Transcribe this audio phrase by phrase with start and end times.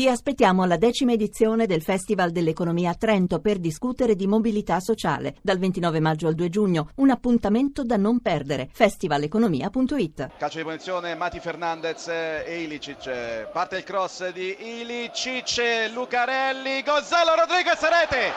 [0.00, 5.34] Vi aspettiamo alla decima edizione del Festival dell'Economia a Trento per discutere di mobilità sociale
[5.42, 6.90] dal 29 maggio al 2 giugno.
[6.98, 8.68] Un appuntamento da non perdere.
[8.72, 10.30] festivaleconomia.it.
[10.38, 13.48] Calcio di punizione Mati Fernandez e Ilicic.
[13.50, 18.30] Parte il cross di Ilicic, Lucarelli, Gonzalo Rodriguez rete.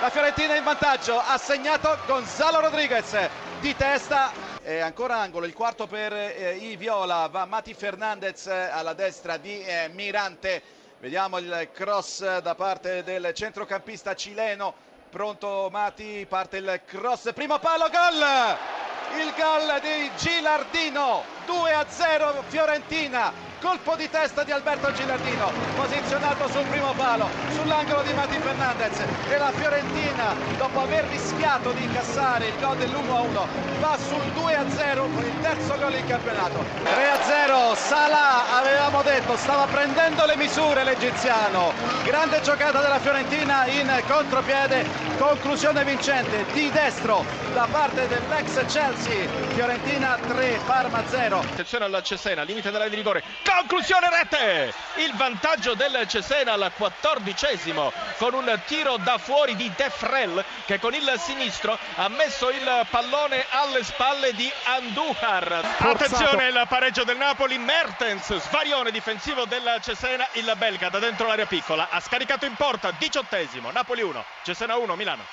[0.00, 3.14] La Fiorentina in vantaggio, ha segnato Gonzalo Rodriguez
[3.60, 4.32] di testa
[4.62, 9.60] e ancora angolo, il quarto per eh, i Viola, va Mati Fernandez alla destra di
[9.60, 10.62] eh, Mirante
[11.04, 14.72] Vediamo il cross da parte del centrocampista cileno.
[15.10, 19.18] Pronto Mati, parte il cross, primo palo, gol!
[19.20, 23.52] Il gol di Gilardino, 2 a 0 Fiorentina.
[23.60, 29.02] Colpo di testa di Alberto Gilardino posizionato sul primo palo sull'angolo di Mati Fernandez.
[29.30, 33.46] E la Fiorentina dopo aver rischiato di incassare il gol dell'1-1
[33.80, 36.62] va sul 2-0 con il terzo gol in campionato.
[36.84, 41.72] 3-0 Salah avevamo detto stava prendendo le misure l'egiziano.
[42.04, 49.26] Grande giocata della Fiorentina in contropiede conclusione vincente di destro da parte dell'ex Chelsea.
[49.54, 53.22] Fiorentina 3 Parma 0 attenzione alla Cesena limite della di rigore.
[53.44, 54.74] Conclusione rete!
[54.96, 60.94] Il vantaggio del Cesena al quattordicesimo con un tiro da fuori di Defrel che con
[60.94, 67.58] il sinistro ha messo il pallone alle spalle di Andujar attenzione il pareggio del Napoli
[67.58, 72.92] Mertens svarione difensivo del Cesena il belga da dentro l'area piccola ha scaricato in porta
[72.96, 75.24] diciottesimo Napoli 1 Cesena 1 Milano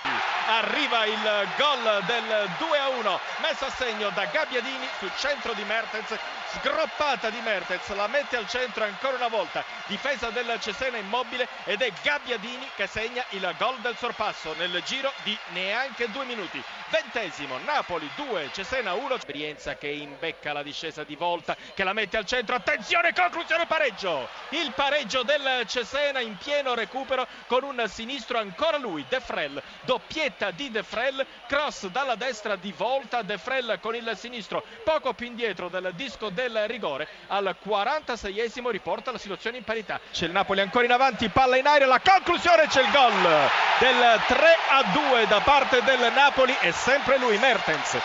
[0.51, 5.63] arriva il gol del 2 a 1 messo a segno da Gabbiadini sul centro di
[5.63, 6.13] Mertens
[6.55, 11.81] sgroppata di Mertens la mette al centro ancora una volta difesa del Cesena immobile ed
[11.81, 16.61] è Gabbiadini che segna il gol del sorpasso nel giro di neanche due minuti
[16.91, 22.17] ventesimo Napoli 2 Cesena 1 esperienza che imbecca la discesa di volta che la mette
[22.17, 22.55] al centro.
[22.55, 24.27] Attenzione conclusione pareggio.
[24.49, 29.61] Il pareggio del Cesena in pieno recupero con un sinistro ancora lui De Frel.
[29.81, 33.21] Doppietta di De Frel cross dalla destra di volta.
[33.21, 37.07] De Frel con il sinistro poco più indietro del disco del rigore.
[37.27, 39.99] Al 46esimo riporta la situazione in parità.
[40.11, 43.49] C'è il Napoli ancora in avanti palla in aria la conclusione c'è il gol
[43.79, 46.55] del 3 a 2 da parte del Napoli.
[46.61, 47.95] E sempre lui Mertens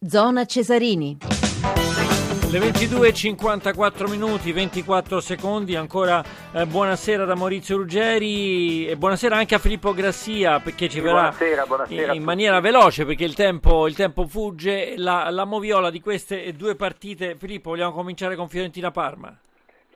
[0.00, 1.18] Zona Cesarini.
[2.50, 6.24] Le 22.54 minuti, 24 secondi, ancora
[6.54, 11.66] eh, buonasera da Maurizio Ruggeri e buonasera anche a Filippo Grassia perché ci verrà buonasera,
[11.66, 16.00] buonasera in, in maniera veloce perché il tempo, il tempo fugge la, la, moviola di
[16.00, 17.36] queste due partite.
[17.36, 19.38] Filippo, vogliamo cominciare con Fiorentina-Parma?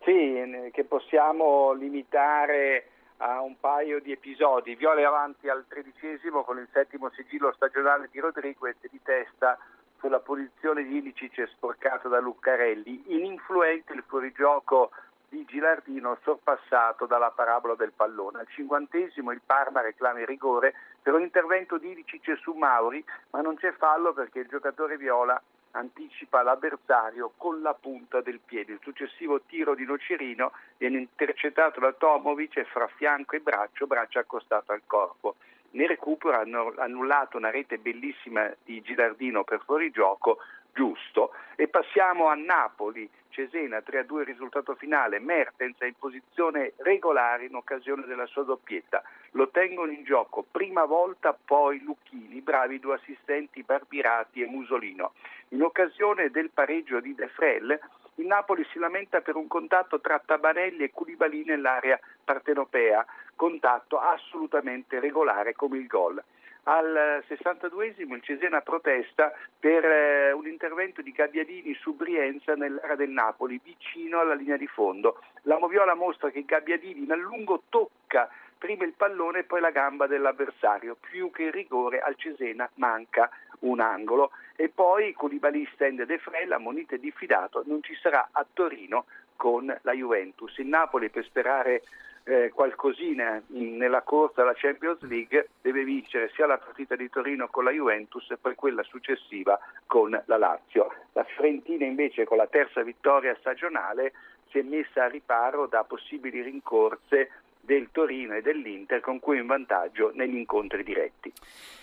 [0.05, 0.35] Sì,
[0.71, 2.85] che possiamo limitare
[3.19, 4.75] a un paio di episodi.
[4.75, 9.59] Viola avanti al tredicesimo con il settimo sigillo stagionale di Rodriguez di testa
[9.99, 14.91] sulla posizione di Ilicic sporcato da Luccarelli, ininfluente il fuorigioco
[15.29, 18.39] di Gilardino sorpassato dalla parabola del pallone.
[18.41, 23.41] Al cinquantesimo il Parma reclama il rigore per un intervento di Ilicic su Mauri, ma
[23.41, 25.41] non c'è fallo perché il giocatore viola
[25.73, 28.73] anticipa l'avversario con la punta del piede.
[28.73, 34.19] Il successivo tiro di Nocerino viene intercettato da Tomovic e fra fianco e braccio, braccio
[34.19, 35.37] accostato al corpo.
[35.71, 40.39] Nel recupero hanno annullato una rete bellissima di Gilardino per fuorigioco,
[40.79, 41.33] giusto.
[41.57, 48.07] E passiamo a Napoli, Cesena 3-2 risultato finale, Mertens è in posizione regolare in occasione
[48.07, 49.03] della sua doppietta.
[49.33, 55.15] Lo tengono in gioco prima volta, poi Lucchini, bravi due assistenti Barbirati e Musolino.
[55.49, 57.77] In occasione del pareggio di De Frel,
[58.15, 65.01] il Napoli si lamenta per un contatto tra Tabanelli e Culibali nell'area partenopea, contatto assolutamente
[65.01, 66.23] regolare come il gol.
[66.71, 73.09] Al 62esimo il Cesena protesta per eh, un intervento di Gabbiadini su Brienza nell'area del
[73.09, 75.23] Napoli, vicino alla linea di fondo.
[75.45, 80.07] La Moviola mostra che Gabbiadini in allungo tocca prima il pallone e poi la gamba
[80.07, 80.99] dell'avversario.
[81.01, 83.31] Più che il rigore al Cesena manca
[83.61, 84.33] un angolo.
[84.55, 89.07] E poi Colibali stende De Frella, monite diffidato, non ci sarà a Torino
[89.37, 90.59] con la Juventus.
[90.59, 91.81] Il Napoli per sperare
[92.29, 97.49] eh, qualcosina in, nella corsa alla Champions League deve vincere sia la partita di Torino
[97.49, 100.93] con la Juventus e poi quella successiva con la Lazio.
[101.13, 104.13] La Fiorentina invece con la terza vittoria stagionale
[104.51, 107.31] si è messa a riparo da possibili rincorse
[107.69, 111.31] del Torino e dell'Inter con cui in vantaggio negli incontri diretti.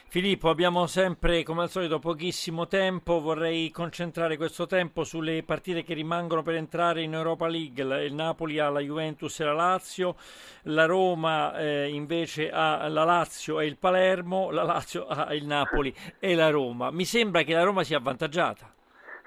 [0.08, 5.94] Filippo, abbiamo sempre come al solito pochissimo tempo, vorrei concentrare questo tempo sulle partite che
[5.94, 10.16] rimangono per entrare in Europa League, il Napoli ha la Juventus e la Lazio,
[10.64, 15.94] la Roma eh, invece ha la Lazio e il Palermo, la Lazio ha il Napoli
[16.18, 16.90] e la Roma.
[16.90, 18.74] Mi sembra che la Roma sia avvantaggiata.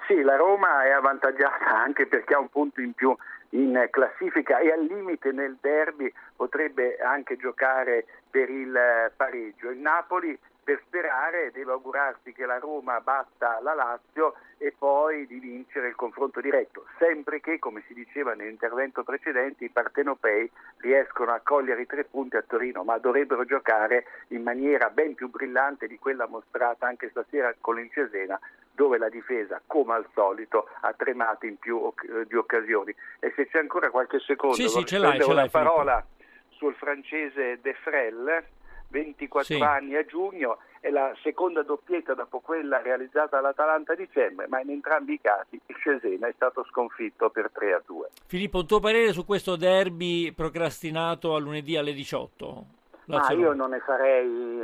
[0.08, 3.14] Sì, la Roma è avvantaggiata anche perché ha un punto in più
[3.50, 9.70] in classifica e al limite nel derby potrebbe anche giocare per il eh, pareggio.
[9.70, 10.38] Il Napoli
[10.69, 15.94] per sperare deve augurarsi che la Roma batta la Lazio e poi di vincere il
[15.94, 20.50] confronto diretto, sempre che, come si diceva nell'intervento precedente, i partenopei
[20.81, 25.31] riescono a cogliere i tre punti a Torino, ma dovrebbero giocare in maniera ben più
[25.31, 28.38] brillante di quella mostrata anche stasera con il Cesena,
[28.70, 32.94] dove la difesa, come al solito, ha tremato in più eh, di occasioni.
[33.20, 36.05] E se c'è ancora qualche secondo, sì, sì, ce l'hai, ce una l'hai, parola
[36.50, 38.56] sul francese De Frel
[38.88, 39.62] 24 sì.
[39.62, 44.70] anni a giugno, è la seconda doppietta dopo quella realizzata all'Atalanta a dicembre, ma in
[44.70, 48.08] entrambi i casi il Cesena è stato sconfitto per 3 a 2.
[48.26, 52.64] Filippo, un tuo parere su questo derby procrastinato a lunedì alle 18?
[53.06, 54.62] Ma io non ne farei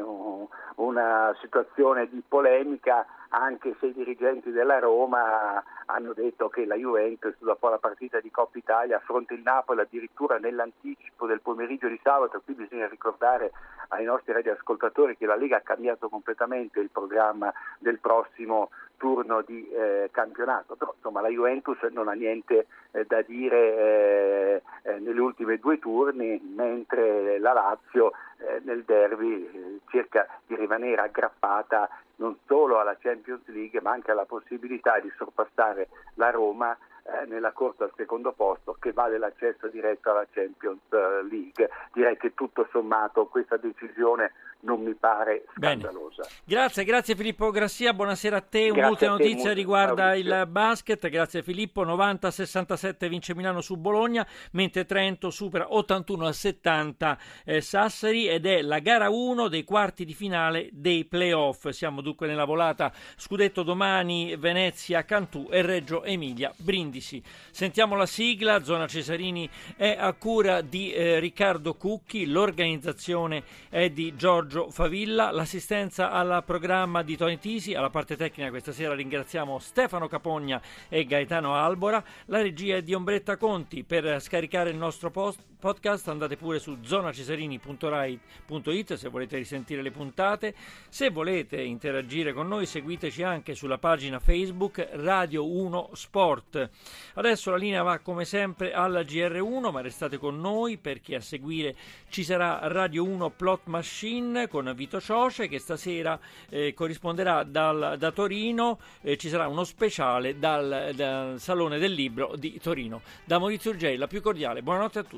[0.77, 7.35] una situazione di polemica anche se i dirigenti della Roma hanno detto che la Juventus
[7.39, 12.41] dopo la partita di Coppa Italia affronta il Napoli addirittura nell'anticipo del pomeriggio di sabato,
[12.45, 13.51] qui bisogna ricordare
[13.89, 19.69] ai nostri radioascoltatori che la Lega ha cambiato completamente il programma del prossimo turno di
[19.69, 25.21] eh, campionato, però insomma la Juventus non ha niente eh, da dire eh, eh nelle
[25.21, 28.13] ultime due turni, mentre la Lazio
[28.47, 34.11] eh, nel derby eh, cerca di rimanere aggrappata non solo alla Champions League ma anche
[34.11, 39.69] alla possibilità di sorpassare la Roma eh, nella corsa al secondo posto che vale l'accesso
[39.69, 41.69] diretto alla Champions eh, League.
[41.93, 46.23] Direi che tutto sommato questa decisione non mi pare scandalosa.
[46.23, 46.35] Bene.
[46.45, 48.71] Grazie, grazie Filippo Grassia, buonasera a te.
[48.71, 50.41] Un'ultima notizia riguarda Maurizio.
[50.41, 58.29] il basket, grazie Filippo, 90-67 vince Milano su Bologna, mentre Trento supera 81-70 eh, Sassari
[58.29, 61.69] ed è la gara 1 dei quarti di finale dei playoff.
[61.69, 66.94] Siamo dunque nella volata scudetto domani Venezia, Cantù e Reggio Emilia Brindisi.
[67.01, 74.15] Sentiamo la sigla, Zona Cesarini è a cura di eh, Riccardo Cucchi, l'organizzazione è di
[74.17, 80.09] Giorgio Favilla, l'assistenza al programma di Tony Tisi, alla parte tecnica questa sera ringraziamo Stefano
[80.09, 85.41] Capogna e Gaetano Albora, la regia è di Ombretta Conti, per scaricare il nostro post,
[85.65, 90.55] podcast andate pure su zonacesarini.rai.it se volete risentire le puntate,
[90.91, 96.69] se volete interagire con noi seguiteci anche sulla pagina Facebook Radio 1 Sport.
[97.15, 101.75] Adesso la linea va come sempre alla GR1 ma restate con noi perché a seguire
[102.11, 106.21] ci sarà Radio 1 Plot Machine con Vito Cioce che stasera
[106.51, 112.35] eh, corrisponderà dal, da Torino, eh, ci sarà uno speciale dal, dal, Salone del Libro
[112.37, 113.01] di Torino.
[113.25, 115.13] Da Maurizio Urgei, la più cordiale, buonanotte a tutti.